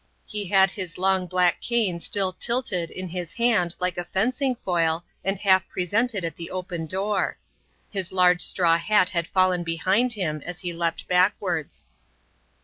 [0.25, 5.03] He had his long black cane still tilted in his hand like a fencing foil
[5.23, 7.37] and half presented at the open door.
[7.91, 11.85] His large straw hat had fallen behind him as he leapt backwards.